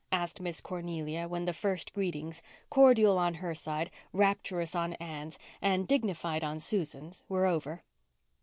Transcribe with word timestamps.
asked 0.11 0.41
Miss 0.41 0.61
Cornelia, 0.61 1.27
when 1.27 1.45
the 1.45 1.53
first 1.53 1.93
greetings—cordial 1.93 3.19
on 3.19 3.35
her 3.35 3.53
side, 3.53 3.91
rapturous 4.11 4.73
on 4.73 4.93
Anne's, 4.93 5.37
and 5.61 5.87
dignified 5.87 6.43
on 6.43 6.59
Susan's—were 6.59 7.45
over. 7.45 7.83